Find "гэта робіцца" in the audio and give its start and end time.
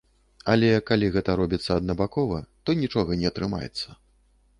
1.15-1.69